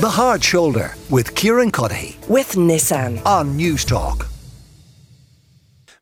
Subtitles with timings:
[0.00, 4.26] The Hard Shoulder with Kieran Cuddihy with Nissan on Newstalk.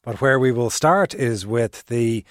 [0.04, 2.24] But where we will start is with the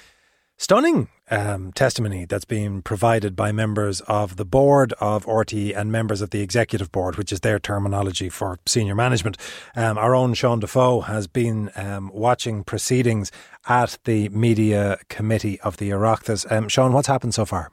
[0.55, 6.21] stunning um, testimony that's been provided by members of the board of RTE and members
[6.21, 9.36] of the executive board, which is their terminology for senior management.
[9.75, 13.29] Um, our own Sean Defoe has been um, watching proceedings
[13.68, 16.49] at the media committee of the Oireachtas.
[16.49, 17.71] Um, Sean, what's happened so far?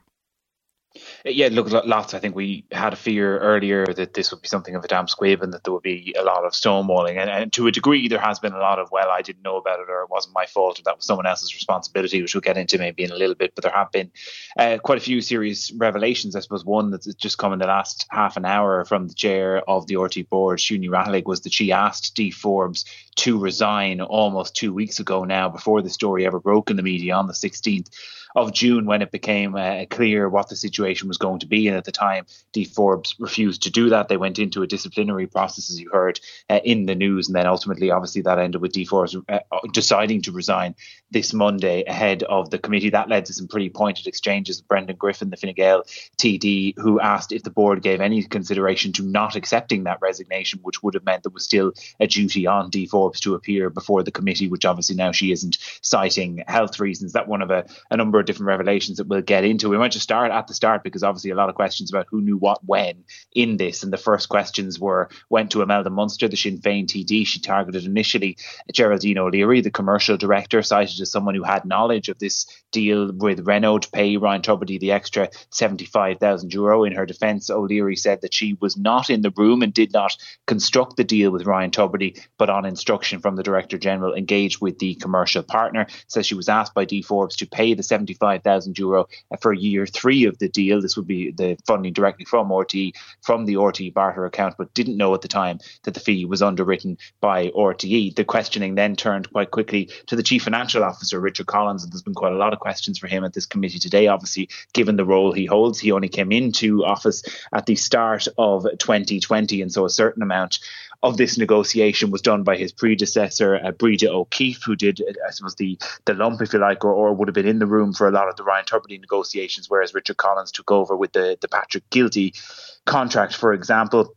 [1.27, 2.13] Yeah, look, lots.
[2.13, 5.09] I think we had a fear earlier that this would be something of a damp
[5.09, 7.17] squib and that there would be a lot of stonewalling.
[7.17, 9.57] And, and to a degree, there has been a lot of, well, I didn't know
[9.57, 12.41] about it or it wasn't my fault or that was someone else's responsibility, which we'll
[12.41, 13.55] get into maybe in a little bit.
[13.55, 14.11] But there have been
[14.59, 16.35] uh, quite a few serious revelations.
[16.35, 19.67] I suppose one that's just come in the last half an hour from the chair
[19.67, 22.85] of the RTE board, Siún Ní was that she asked Dee Forbes
[23.15, 27.15] to resign almost two weeks ago now before the story ever broke in the media
[27.15, 27.89] on the 16th
[28.35, 31.67] of June when it became uh, clear what the situation was going to be.
[31.67, 34.09] And at the time, Dee Forbes refused to do that.
[34.09, 36.19] They went into a disciplinary process, as you heard
[36.49, 37.27] uh, in the news.
[37.27, 39.39] And then ultimately, obviously, that ended with Dee Forbes uh,
[39.71, 40.75] deciding to resign
[41.11, 42.89] this Monday ahead of the committee.
[42.89, 45.83] That led to some pretty pointed exchanges with Brendan Griffin, the Fine Gael
[46.17, 50.83] TD, who asked if the board gave any consideration to not accepting that resignation, which
[50.83, 54.11] would have meant there was still a duty on Dee Forbes to appear before the
[54.11, 57.13] committee, which obviously now she isn't, citing health reasons.
[57.13, 59.69] That one of a, a number of different revelations that we'll get into.
[59.69, 62.21] We might just start at the start because obviously a lot of questions about who
[62.21, 63.83] knew what when in this.
[63.83, 67.25] And the first questions were went to Imelda Munster, the Sinn Féin TD.
[67.27, 68.37] She targeted initially
[68.71, 73.47] Geraldine O'Leary, the commercial director, cited as someone who had knowledge of this deal with
[73.47, 76.83] Renault to pay Ryan Tubridy the extra 75,000 euro.
[76.83, 80.17] In her defence, O'Leary said that she was not in the room and did not
[80.45, 84.79] construct the deal with Ryan Tubridy, but on instruction from the Director General engaged with
[84.79, 85.87] the commercial partner.
[86.07, 89.07] Says she was asked by Dee Forbes to pay the 75,000 thousand euro
[89.41, 90.81] for year three of the deal.
[90.81, 94.97] This would be the funding directly from RTE from the RTE barter account, but didn't
[94.97, 98.15] know at the time that the fee was underwritten by RTE.
[98.15, 102.01] The questioning then turned quite quickly to the chief financial officer, Richard Collins, and there's
[102.01, 104.07] been quite a lot of questions for him at this committee today.
[104.07, 107.23] Obviously, given the role he holds, he only came into office
[107.53, 110.59] at the start of 2020, and so a certain amount
[111.03, 115.55] of this negotiation was done by his predecessor, uh, Breda O'Keeffe, who did, I suppose,
[115.55, 115.75] the,
[116.05, 118.11] the lump, if you like, or, or would have been in the room for a
[118.11, 121.89] lot of the Ryan Tubridy negotiations, whereas Richard Collins took over with the, the Patrick
[121.89, 122.39] Kielty
[122.85, 124.15] contract, for example.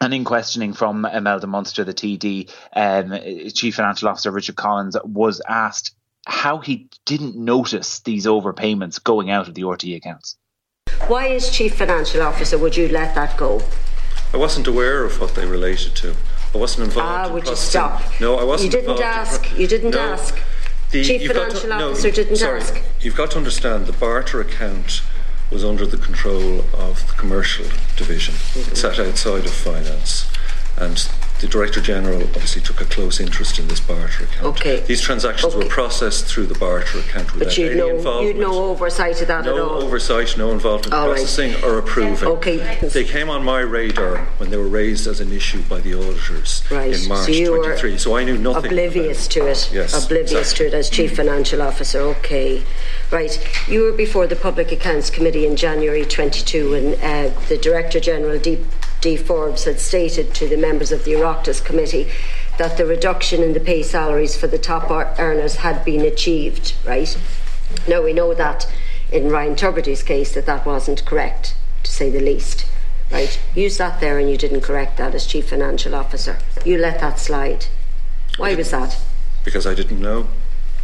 [0.00, 5.42] And in questioning from Imelda Munster, the TD, um, Chief Financial Officer Richard Collins was
[5.48, 10.36] asked how he didn't notice these overpayments going out of the RTE accounts.
[11.08, 13.60] Why, as Chief Financial Officer, would you let that go?
[14.32, 16.14] I wasn't aware of what they related to.
[16.54, 17.08] I wasn't involved.
[17.08, 17.82] Ah, in would processing.
[17.82, 18.20] you stop?
[18.20, 18.74] No, I wasn't.
[18.74, 19.00] Involved.
[19.00, 19.58] You didn't ask.
[19.58, 20.38] You didn't no, ask.
[20.90, 22.80] The, Chief Financial Financial Officer no, didn't sorry, ask.
[23.00, 25.02] You've got to understand the barter account
[25.50, 27.66] was under the control of the commercial
[27.96, 28.34] division.
[28.34, 28.72] Mm-hmm.
[28.72, 30.30] It sat outside of finance,
[30.76, 31.08] and
[31.40, 34.46] the Director General obviously took a close interest in this barter account.
[34.46, 34.80] Okay.
[34.80, 35.64] These transactions okay.
[35.64, 38.36] were processed through the barter account without but you'd any no, involvement.
[38.36, 39.80] You'd no oversight of that no at all.
[39.80, 41.64] No oversight, no involvement all in processing right.
[41.64, 42.28] or approving.
[42.28, 42.78] Okay.
[42.88, 46.62] They came on my radar when they were raised as an issue by the auditors
[46.70, 46.94] right.
[46.94, 47.98] in March so you 23.
[47.98, 48.66] So I knew nothing.
[48.66, 49.70] Oblivious to it.
[49.72, 50.04] Yes.
[50.04, 50.70] Oblivious exactly.
[50.70, 51.16] to it as Chief mm.
[51.16, 52.00] Financial Officer.
[52.00, 52.62] Okay.
[53.10, 53.38] Right.
[53.68, 58.38] You were before the Public Accounts Committee in January 22 and uh, the Director General
[58.38, 58.64] Dee,
[59.04, 62.08] Dee Forbes had stated to the members of the Oireachtas Committee
[62.56, 67.14] that the reduction in the pay salaries for the top earners had been achieved, right?
[67.86, 68.66] Now we know that
[69.12, 72.64] in Ryan Tubridy's case that that wasn't correct, to say the least,
[73.12, 73.38] right?
[73.54, 76.38] You sat there and you didn't correct that as chief financial officer.
[76.64, 77.66] You let that slide.
[78.38, 78.98] Why was that?
[79.44, 80.28] Because I didn't know.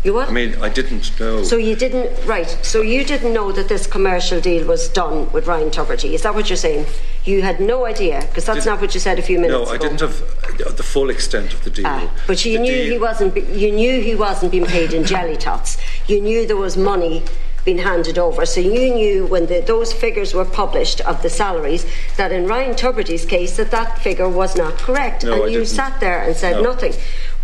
[0.02, 0.30] You what?
[0.30, 1.42] I mean, I didn't know.
[1.42, 2.48] So you didn't, right?
[2.62, 6.14] So you didn't know that this commercial deal was done with Ryan Tubridy.
[6.14, 6.86] Is that what you're saying?
[7.26, 9.62] You had no idea because that's Did, not what you said a few minutes no,
[9.62, 9.72] ago.
[9.72, 11.86] No, I didn't have the full extent of the deal.
[11.86, 12.92] Ah, but you the knew deal.
[12.92, 13.36] he wasn't.
[13.50, 15.76] You knew he wasn't being paid in jelly tots.
[16.06, 17.22] You knew there was money
[17.64, 18.46] being handed over.
[18.46, 21.84] So you knew when the, those figures were published of the salaries
[22.16, 25.58] that in Ryan Tubridy's case that that figure was not correct, no, and I you
[25.58, 25.68] didn't.
[25.68, 26.62] sat there and said no.
[26.62, 26.94] nothing.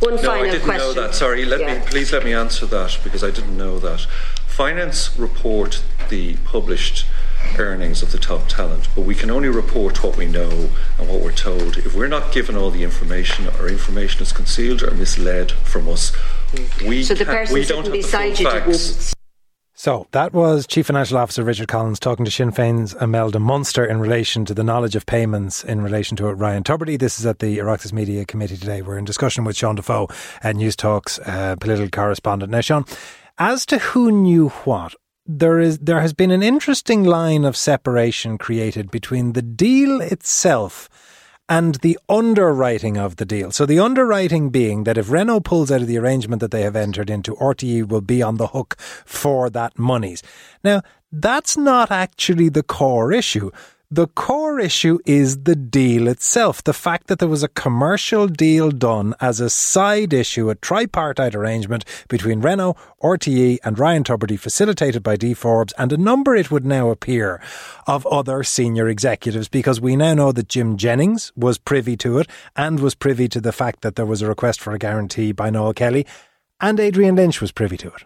[0.00, 0.78] One no, I didn't question.
[0.78, 1.14] know that.
[1.14, 1.78] Sorry, let yeah.
[1.78, 4.00] me please let me answer that because I didn't know that.
[4.46, 7.06] Finance report the published
[7.58, 11.20] earnings of the top talent, but we can only report what we know and what
[11.20, 11.78] we're told.
[11.78, 16.12] If we're not given all the information, or information is concealed or misled from us,
[16.86, 19.15] we so the person we don't have the full facts.
[19.78, 24.00] So that was Chief Financial Officer Richard Collins talking to Sinn Féin's Imelda Munster in
[24.00, 26.98] relation to the knowledge of payments in relation to Ryan Tubridy.
[26.98, 28.80] This is at the Oireachtas Media Committee today.
[28.80, 30.08] We're in discussion with Sean Defoe,
[30.42, 32.50] uh, Newstalk's uh, political correspondent.
[32.50, 32.86] Now, Sean,
[33.36, 34.94] as to who knew what,
[35.26, 40.88] there is there has been an interesting line of separation created between the deal itself
[41.48, 43.50] and the underwriting of the deal.
[43.50, 46.76] So the underwriting being that if Renault pulls out of the arrangement that they have
[46.76, 50.22] entered into, RTE will be on the hook for that monies.
[50.64, 50.82] Now,
[51.12, 53.50] that's not actually the core issue.
[53.88, 56.64] The core issue is the deal itself.
[56.64, 61.36] The fact that there was a commercial deal done as a side issue, a tripartite
[61.36, 66.50] arrangement between Renault, RTE, and Ryan Tubridy, facilitated by Dee Forbes, and a number, it
[66.50, 67.40] would now appear,
[67.86, 72.28] of other senior executives, because we now know that Jim Jennings was privy to it
[72.56, 75.48] and was privy to the fact that there was a request for a guarantee by
[75.48, 76.04] Noel Kelly,
[76.60, 78.02] and Adrian Lynch was privy to it.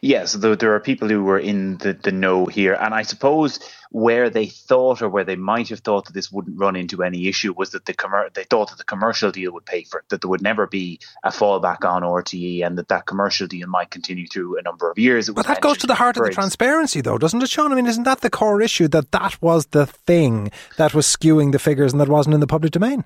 [0.00, 2.74] Yes, there, there are people who were in the, the know here.
[2.74, 3.58] And I suppose
[3.90, 7.28] where they thought or where they might have thought that this wouldn't run into any
[7.28, 10.08] issue was that the commer- they thought that the commercial deal would pay for it,
[10.08, 13.90] that there would never be a fallback on RTE and that that commercial deal might
[13.90, 15.30] continue through a number of years.
[15.30, 17.72] But that goes to the heart of the transparency, though, doesn't it, Sean?
[17.72, 21.52] I mean, isn't that the core issue that that was the thing that was skewing
[21.52, 23.04] the figures and that wasn't in the public domain?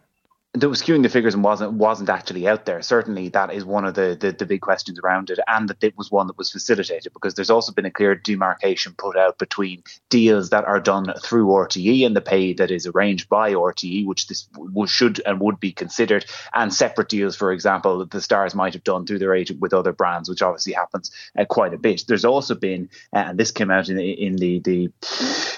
[0.54, 2.82] That was skewing the figures and wasn't wasn't actually out there.
[2.82, 5.96] Certainly, that is one of the, the, the big questions around it, and that it
[5.96, 9.84] was one that was facilitated because there's also been a clear demarcation put out between
[10.08, 14.26] deals that are done through RTE and the pay that is arranged by RTE, which
[14.26, 14.48] this
[14.86, 18.84] should and would be considered, and separate deals, for example, that the stars might have
[18.84, 22.02] done through their agent with other brands, which obviously happens uh, quite a bit.
[22.08, 24.90] There's also been, uh, and this came out in, in the the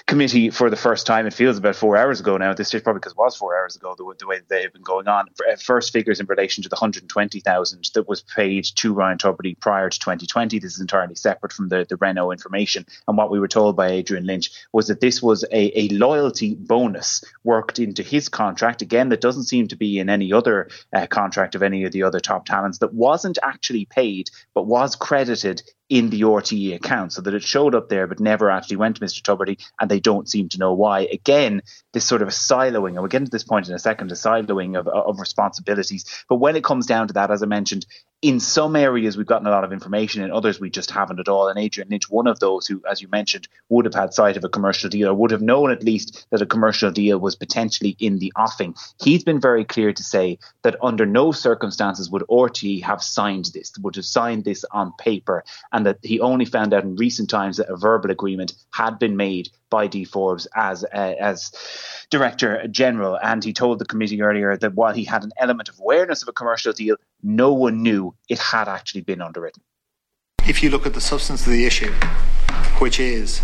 [0.06, 1.26] committee for the first time.
[1.26, 2.52] It feels about four hours ago now.
[2.52, 3.94] This stage, probably because it was four hours ago.
[3.96, 5.26] The, the way they have going on.
[5.50, 9.88] Uh, first figures in relation to the 120,000 that was paid to Ryan Tubridy prior
[9.88, 10.58] to 2020.
[10.58, 12.87] This is entirely separate from the, the Renault information.
[13.08, 16.55] And what we were told by Adrian Lynch was that this was a, a loyalty
[16.55, 18.82] bonus worked into his contract.
[18.82, 22.02] Again, that doesn't seem to be in any other uh, contract of any of the
[22.02, 27.20] other top talents that wasn't actually paid, but was credited in the RTE account so
[27.20, 29.20] that it showed up there but never actually went to Mr.
[29.20, 31.00] Tubridy and they don't seem to know why.
[31.00, 31.62] Again,
[31.93, 34.14] this sort of a siloing, and we'll get into this point in a second, a
[34.14, 36.25] siloing of, of responsibilities.
[36.29, 37.87] But when it comes down to that, as I mentioned,
[38.22, 41.28] in some areas we've gotten a lot of information, in others we just haven't at
[41.28, 41.48] all.
[41.48, 44.44] And Adrian Lynch, one of those who, as you mentioned, would have had sight of
[44.44, 47.96] a commercial deal or would have known at least that a commercial deal was potentially
[47.98, 48.76] in the offing.
[49.02, 53.72] He's been very clear to say that under no circumstances would RTE have signed this,
[53.78, 57.56] would have signed this on paper, and that he only found out in recent times
[57.56, 61.50] that a verbal agreement had been made by Dee Forbes as uh, as
[62.10, 65.80] director general, and he told the committee earlier that while he had an element of
[65.80, 69.62] awareness of a commercial deal, no one knew it had actually been underwritten.
[70.46, 71.92] If you look at the substance of the issue,
[72.82, 73.40] which is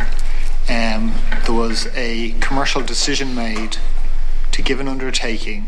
[0.69, 1.14] um,
[1.46, 3.78] there was a commercial decision made
[4.52, 5.66] to give an undertaking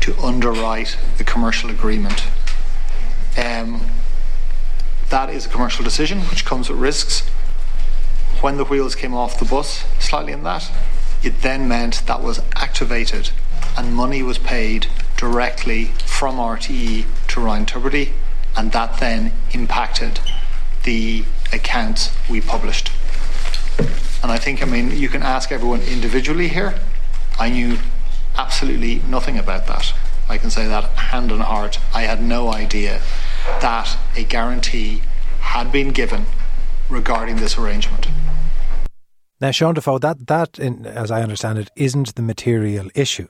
[0.00, 2.24] to underwrite the commercial agreement.
[3.36, 3.86] Um,
[5.10, 7.30] that is a commercial decision which comes with risks
[8.40, 10.70] when the wheels came off the bus, slightly in that,
[11.22, 13.30] it then meant that was activated
[13.76, 18.12] and money was paid directly from RTE to Ryan Tubridy,
[18.56, 20.18] and that then impacted
[20.84, 22.90] the accounts we published.
[24.22, 26.74] And I think, I mean, you can ask everyone individually here.
[27.38, 27.78] I knew
[28.36, 29.94] absolutely nothing about that.
[30.28, 31.78] I can say that hand on heart.
[31.94, 33.00] I had no idea
[33.60, 35.02] that a guarantee
[35.40, 36.26] had been given
[36.88, 38.08] regarding this arrangement.
[39.40, 43.28] Now, Sean Defoe, that, that in, as I understand it, isn't the material issue.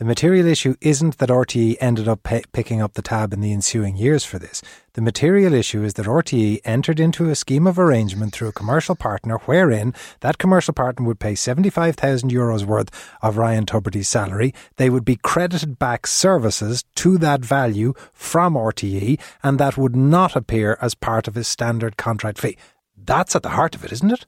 [0.00, 3.98] The material issue isn't that RTE ended up picking up the tab in the ensuing
[3.98, 4.62] years for this.
[4.94, 8.96] The material issue is that RTE entered into a scheme of arrangement through a commercial
[8.96, 12.88] partner wherein that commercial partner would pay 75,000 euros worth
[13.20, 14.54] of Ryan Tubridy's salary.
[14.76, 20.34] They would be credited back services to that value from RTE and that would not
[20.34, 22.56] appear as part of his standard contract fee.
[22.96, 24.24] That's at the heart of it, isn't it?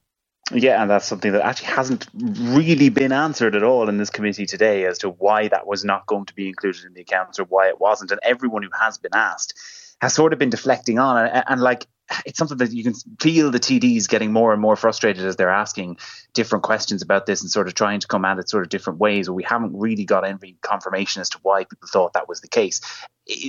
[0.51, 4.47] Yeah, and that's something that actually hasn't really been answered at all in this committee
[4.47, 7.45] today as to why that was not going to be included in the accounts or
[7.45, 8.11] why it wasn't.
[8.11, 9.55] And everyone who has been asked
[10.01, 11.27] has sort of been deflecting on.
[11.27, 11.87] And, and like,
[12.27, 15.49] it's something that you can feel the TDs getting more and more frustrated as they're
[15.49, 15.99] asking
[16.35, 18.99] different questions about this and sort of trying to come at it sort of different
[18.99, 19.31] ways.
[19.31, 22.81] We haven't really got any confirmation as to why people thought that was the case.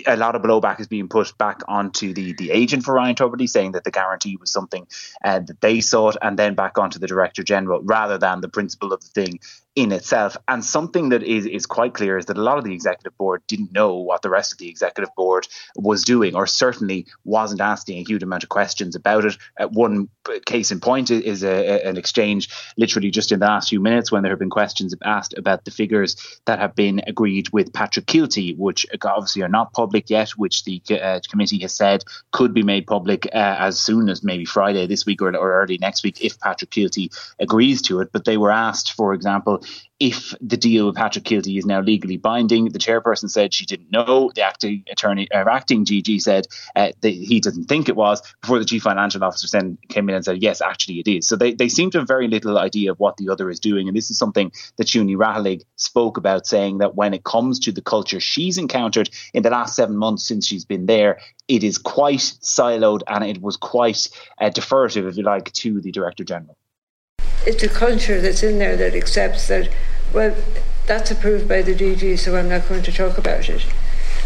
[0.05, 3.49] A lot of blowback is being put back onto the the agent for Ryan Tubridy,
[3.49, 4.87] saying that the guarantee was something
[5.23, 8.93] uh, that they sought, and then back onto the director general rather than the principle
[8.93, 9.39] of the thing
[9.75, 10.37] in itself.
[10.47, 13.41] And something that is, is quite clear is that a lot of the executive board
[13.47, 17.97] didn't know what the rest of the executive board was doing, or certainly wasn't asking
[17.97, 19.37] a huge amount of questions about it.
[19.59, 20.09] Uh, one
[20.45, 24.11] case in point is a, a, an exchange literally just in the last few minutes
[24.11, 26.15] when there have been questions asked about the figures
[26.45, 30.63] that have been agreed with Patrick Kielty, which obviously are not not public yet, which
[30.65, 34.85] the uh, committee has said could be made public uh, as soon as maybe Friday
[34.87, 38.11] this week or, or early next week if Patrick Kielty agrees to it.
[38.11, 39.63] But they were asked, for example,
[40.03, 42.65] if the deal with Patrick Kielty is now legally binding.
[42.65, 44.33] The chairperson said she didn't know.
[44.35, 46.45] The acting attorney, uh, acting GG said
[46.75, 48.21] uh, that he didn't think it was.
[48.41, 51.25] Before the chief financial officer then came in and said, yes, actually it is.
[51.25, 53.87] So they, they seem to have very little idea of what the other is doing.
[53.87, 57.57] And this is something that Siún Ní Raghallaigh spoke about, saying that when it comes
[57.59, 61.63] to the culture she's encountered in the last seven months since she's been there, it
[61.63, 64.09] is quite siloed and it was quite
[64.41, 66.57] uh, deferrative, if you like, to the Director General
[67.45, 69.69] it's a culture that's in there that accepts that
[70.13, 70.35] well,
[70.85, 73.65] that's approved by the DG, so I'm not going to talk about it.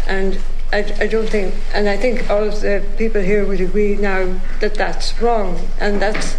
[0.06, 0.38] And
[0.72, 4.38] I, I, don't think, and I think all of the people here would agree now
[4.60, 6.36] that that's wrong, and that's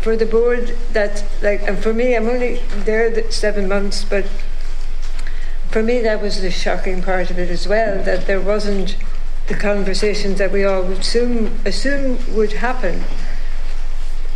[0.00, 0.76] for the board.
[0.92, 4.26] That like, and for me, I'm only there seven months, but
[5.70, 8.02] for me, that was the shocking part of it as well.
[8.02, 8.96] That there wasn't
[9.48, 13.04] the conversations that we all would assume assume would happen,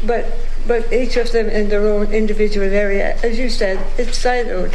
[0.05, 0.27] but
[0.67, 3.17] but each of them in their own individual area.
[3.23, 4.75] As you said, it's siloed.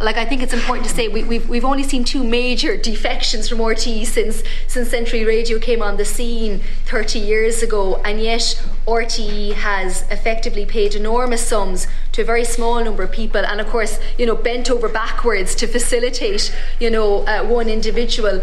[0.00, 2.76] Like I think it's important to say we, have we've, we've only seen two major
[2.90, 8.20] defections from RTE since since Century Radio came on the scene 30 years ago, and
[8.20, 13.60] yet RTE has effectively paid enormous sums to a very small number of people, and
[13.60, 18.42] of course, you know, bent over backwards to facilitate, you know, uh, one individual.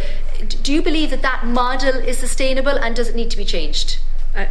[0.64, 4.00] Do you believe that that model is sustainable, and does it need to be changed?
[4.34, 4.46] Uh,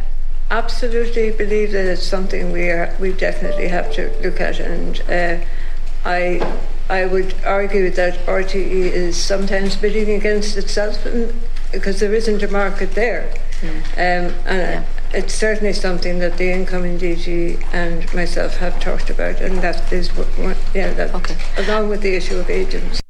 [0.51, 5.43] absolutely believe that it's something we are we definitely have to look at, and uh,
[6.05, 6.57] I
[6.89, 11.07] I would argue that RTE is sometimes bidding against itself
[11.71, 13.77] because there isn't a market there, mm.
[13.93, 14.83] um, and yeah.
[15.13, 20.09] it's certainly something that the incoming DG and myself have talked about, and that is
[20.15, 20.27] what,
[20.75, 21.37] yeah that okay.
[21.57, 23.00] along with the issue of agents.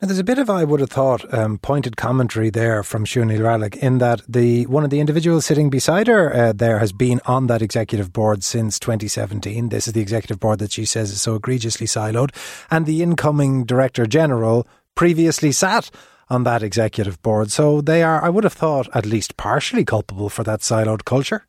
[0.00, 3.40] Now, there's a bit of, I would have thought, um, pointed commentary there from Ní
[3.40, 7.20] Raghallaigh in that the one of the individuals sitting beside her uh, there has been
[7.26, 9.70] on that executive board since 2017.
[9.70, 12.30] This is the executive board that she says is so egregiously siloed.
[12.70, 15.90] And the incoming Director General previously sat
[16.30, 17.50] on that executive board.
[17.50, 21.48] So they are, I would have thought, at least partially culpable for that siloed culture.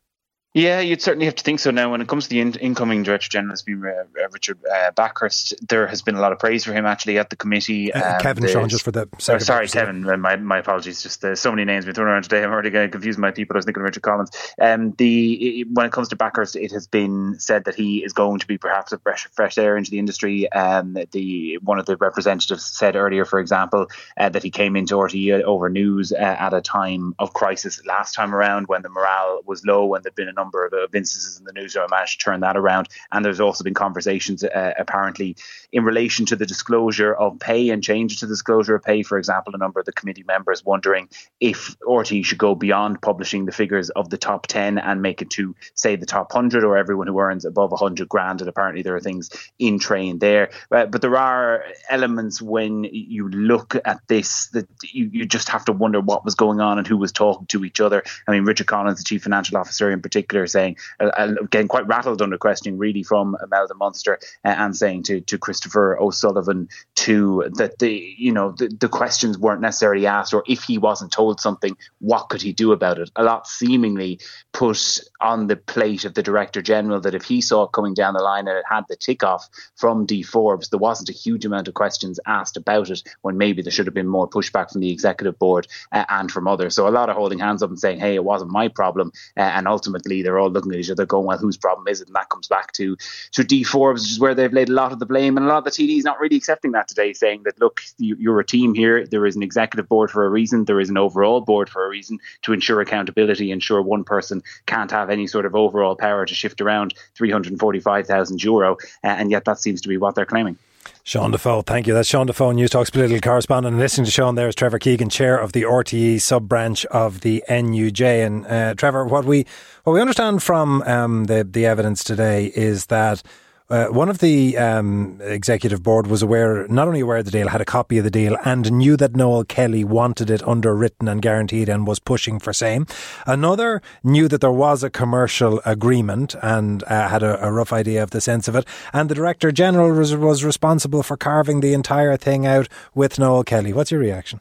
[0.52, 1.92] Yeah, you'd certainly have to think so now.
[1.92, 5.54] When it comes to the in- incoming Director General, has been uh, Richard uh, Bakhurst.
[5.68, 7.92] There has been a lot of praise for him actually at the committee.
[7.92, 10.08] Uh, um, Kevin, the, Sean, just for the oh, sorry, Kevin.
[10.08, 11.04] Uh, my my apologies.
[11.04, 12.42] Just uh, so many names being thrown around today.
[12.42, 13.54] I'm already getting confused my people.
[13.54, 14.30] I was thinking of Richard Collins.
[14.60, 18.40] Um, the when it comes to Bakhurst, it has been said that he is going
[18.40, 20.50] to be perhaps a fresh fresh air into the industry.
[20.50, 23.86] Um, the one of the representatives said earlier, for example,
[24.18, 28.34] uh, that he came into RTE over news at a time of crisis last time
[28.34, 31.44] around when the morale was low and there'd been a number of, of instances in
[31.44, 32.88] the news where I managed to turn that around.
[33.12, 35.36] And there's also been conversations uh, apparently
[35.72, 39.02] in relation to the disclosure of pay and changes to the disclosure of pay.
[39.02, 41.08] For example, a number of the committee members wondering
[41.40, 45.30] if RTE should go beyond publishing the figures of the top 10 and make it
[45.30, 48.40] to, say, the top 100 or everyone who earns above 100 grand.
[48.40, 50.50] And apparently there are things in train there.
[50.70, 55.64] Uh, but there are elements when you look at this that you, you just have
[55.66, 58.02] to wonder what was going on and who was talking to each other.
[58.26, 62.22] I mean, Richard Collins, the chief financial officer in particular, saying uh, getting quite rattled
[62.22, 67.78] under questioning, really, from Imelda Munster uh, and saying to, to Christopher O'Sullivan too that
[67.78, 71.76] the you know the, the questions weren't necessarily asked, or if he wasn't told something,
[72.00, 73.10] what could he do about it?
[73.16, 74.20] A lot seemingly
[74.52, 78.14] put on the plate of the director general that if he saw it coming down
[78.14, 81.44] the line and it had the tick off from Dee Forbes, there wasn't a huge
[81.44, 84.80] amount of questions asked about it when maybe there should have been more pushback from
[84.80, 86.74] the executive board uh, and from others.
[86.74, 89.40] So a lot of holding hands up and saying, "Hey, it wasn't my problem," uh,
[89.40, 92.16] and ultimately they're all looking at each other going, "Well, whose problem is it?" And
[92.16, 92.96] that comes back to
[93.32, 95.48] to Dee Forbes, which is where they've laid a lot of the blame, and a
[95.48, 98.44] lot of the TDs not really accepting that today, saying that look, you, are a
[98.44, 99.06] team here.
[99.06, 100.64] There is an executive board for a reason.
[100.64, 104.90] There is an overall board for a reason to ensure accountability, ensure one person can't
[104.90, 109.80] have any sort of overall power to shift around 345,000 euro, and yet that seems
[109.80, 110.58] to be what they're claiming.
[111.02, 111.94] Sean Defoe, thank you.
[111.94, 113.72] That's Sean Defoe, Newstalk's political correspondent.
[113.72, 117.22] And listening to Sean there is Trevor Keegan, chair of the RTE sub branch of
[117.22, 118.26] the NUJ.
[118.26, 119.46] And uh, Trevor, what we
[119.84, 123.22] what we understand from um, the the evidence today is that
[123.70, 127.48] uh, one of the um, executive board was aware, not only aware of the deal,
[127.48, 131.22] had a copy of the deal and knew that Noel Kelly wanted it underwritten and
[131.22, 132.86] guaranteed and was pushing for same.
[133.26, 138.02] Another knew that there was a commercial agreement and uh, had a, a, rough idea
[138.02, 138.66] of the sense of it.
[138.92, 143.44] And the Director General was, was responsible for carving the entire thing out with Noel
[143.44, 143.72] Kelly.
[143.72, 144.40] What's your reaction?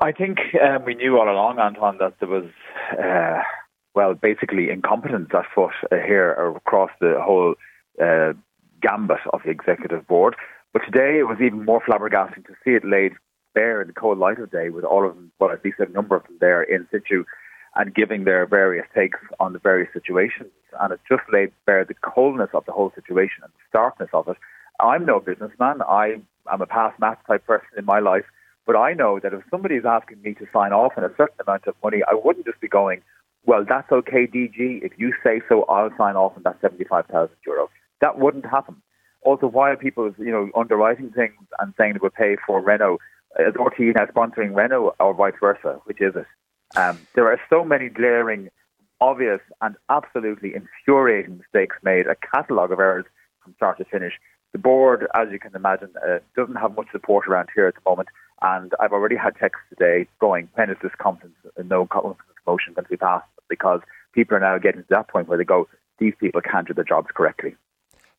[0.00, 2.44] I think um, we knew all along, Anton, that there was,
[2.92, 3.42] uh,
[3.94, 7.54] well, basically incompetence afoot uh, here across the whole
[8.02, 8.32] uh,
[8.80, 10.36] gambit of the executive board.
[10.72, 13.12] But today it was even more flabbergasting to see it laid
[13.54, 15.86] bare in the cold light of day with all of them, well, at least a
[15.86, 17.24] number of them there in situ
[17.76, 20.50] and giving their various takes on the various situations.
[20.80, 24.28] And it just laid bare the coldness of the whole situation and the starkness of
[24.28, 24.36] it.
[24.80, 25.82] I'm no businessman.
[25.82, 26.20] I
[26.52, 28.24] am a past maths type person in my life.
[28.66, 31.36] But I know that if somebody is asking me to sign off on a certain
[31.46, 33.02] amount of money, I wouldn't just be going,
[33.44, 34.82] well, that's okay, DG.
[34.82, 37.68] If you say so, I'll sign off on that 75,000 euro.
[38.00, 38.82] That wouldn't happen.
[39.22, 42.98] Also, why are people, you know, underwriting things and saying they will pay for Renault?
[43.38, 45.80] Is RTE now sponsoring Renault or vice versa?
[45.84, 46.26] Which is it?
[46.76, 48.50] Um, there are so many glaring,
[49.00, 53.06] obvious, and absolutely infuriating mistakes made, a catalogue of errors
[53.42, 54.14] from start to finish.
[54.52, 57.88] The board, as you can imagine, uh, doesn't have much support around here at the
[57.88, 58.08] moment.
[58.42, 61.34] And I've already had texts today going, when is this confidence,
[61.64, 63.26] no confidence motion going to be passed?
[63.48, 63.80] Because
[64.12, 65.66] people are now getting to that point where they go,
[65.98, 67.56] these people can't do their jobs correctly.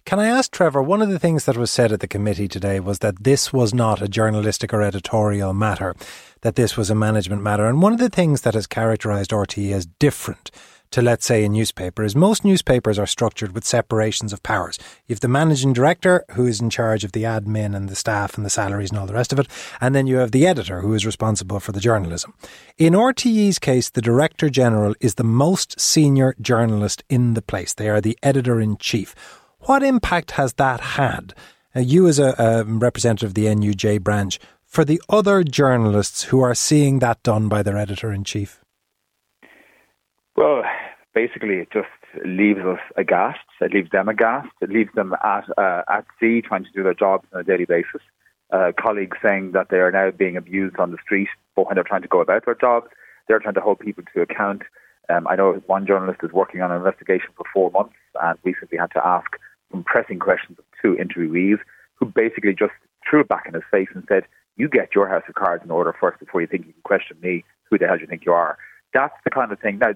[0.06, 0.84] Can I ask Trevor?
[0.84, 3.74] One of the things that was said at the committee today was that this was
[3.74, 5.96] not a journalistic or editorial matter,
[6.42, 7.66] that this was a management matter.
[7.66, 10.52] And one of the things that has characterised RTE as different
[10.92, 14.78] to, let's say, a newspaper is most newspapers are structured with separations of powers.
[15.08, 18.38] You have the managing director who is in charge of the admin and the staff
[18.38, 19.48] and the salaries and all the rest of it.
[19.82, 22.36] And then you have the editor who is responsible for the journalism.
[22.78, 27.74] In RTE's case, the director general is the most senior journalist in the place.
[27.74, 29.16] They are the editor in chief.
[29.66, 31.34] What impact has that had?
[31.76, 36.40] Uh, you, as a, a representative of the NUJ branch, for the other journalists who
[36.42, 38.64] are seeing that done by their editor in chief?
[40.36, 40.62] Well,
[41.16, 41.88] basically, it just
[42.24, 43.40] leaves us aghast.
[43.60, 44.50] It leaves them aghast.
[44.62, 47.66] It leaves them at uh, at sea trying to do their jobs on a daily
[47.66, 48.02] basis.
[48.52, 52.04] Uh, colleagues saying that they are now being abused on the street when they're trying
[52.04, 52.88] to go about their jobs.
[53.28, 54.62] They're trying to hold people to account.
[55.10, 58.78] Um, I know one journalist is working on an investigation for four months and recently
[58.78, 59.26] had to ask
[59.76, 61.60] some pressing questions of two interviewees
[61.96, 62.74] who basically just
[63.08, 64.24] threw it back in his face and said,
[64.58, 67.18] You get your house of cards in order first before you think you can question
[67.22, 67.44] me.
[67.70, 68.58] Who the hell do you think you are?
[68.94, 69.80] That's the kind of thing.
[69.80, 69.94] Now,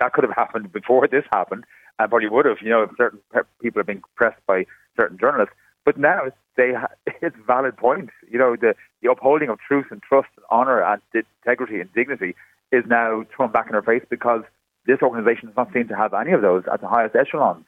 [0.00, 1.64] that could have happened before this happened,
[1.98, 3.20] uh, and probably would have, you know, certain
[3.62, 4.66] people are being pressed by
[4.98, 5.54] certain journalists.
[5.84, 6.24] But now
[6.56, 6.88] they ha-
[7.22, 8.10] it's valid point.
[8.30, 12.34] You know, the, the upholding of truth and trust and honour and integrity and dignity
[12.72, 14.42] is now thrown back in our face because
[14.86, 17.64] this organisation does not seem to have any of those at the highest echelons.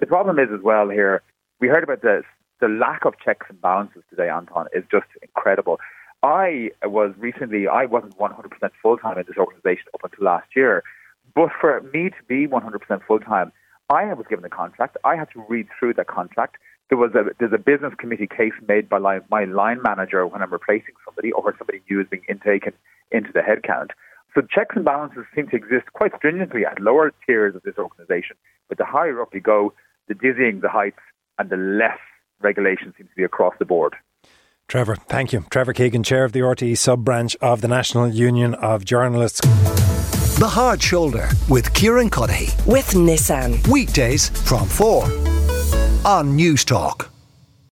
[0.00, 1.22] The problem is as well here,
[1.60, 2.24] we heard about this,
[2.60, 5.78] the lack of checks and balances today, Anton, is just incredible.
[6.22, 10.82] I was recently, I wasn't 100% full time in this organisation up until last year,
[11.34, 13.52] but for me to be 100% full time,
[13.88, 14.96] I was given a contract.
[15.04, 16.56] I had to read through that contract.
[16.88, 20.42] There was a there's a business committee case made by line, my line manager when
[20.42, 22.72] I'm replacing somebody or somebody new is being intaken
[23.10, 23.90] into the headcount.
[24.34, 28.36] So checks and balances seem to exist quite stringently at lower tiers of this organisation,
[28.68, 29.72] but the higher up you go,
[30.08, 31.00] the dizzying the heights
[31.38, 31.98] and the less
[32.40, 33.94] regulation seems to be across the board.
[34.68, 35.44] Trevor, thank you.
[35.48, 39.40] Trevor Keegan, Chair of the RTE sub branch of the National Union of Journalists.
[40.38, 42.66] The Hard Shoulder with Kieran Cuddihy.
[42.66, 43.66] With Nissan.
[43.68, 45.04] Weekdays from 4
[46.04, 47.15] on Newstalk.